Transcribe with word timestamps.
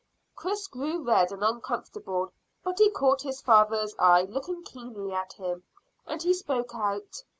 Chris 0.35 0.65
grew 0.65 1.03
red 1.05 1.31
and 1.31 1.43
uncomfortable, 1.43 2.31
but 2.63 2.79
he 2.79 2.89
caught 2.89 3.21
his 3.21 3.39
father's 3.39 3.93
eye 3.99 4.23
looking 4.23 4.63
keenly 4.63 5.13
at 5.13 5.33
him, 5.33 5.63
and 6.07 6.23
he 6.23 6.33
spoke 6.33 6.73
out. 6.73 7.21